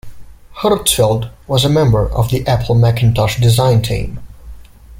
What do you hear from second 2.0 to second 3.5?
of the Apple Macintosh